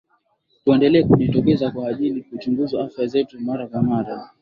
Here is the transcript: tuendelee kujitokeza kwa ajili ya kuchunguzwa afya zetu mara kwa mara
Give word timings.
tuendelee 0.65 1.03
kujitokeza 1.03 1.71
kwa 1.71 1.87
ajili 1.89 2.19
ya 2.19 2.25
kuchunguzwa 2.29 2.83
afya 2.85 3.07
zetu 3.07 3.39
mara 3.39 3.67
kwa 3.67 3.81
mara 3.81 4.29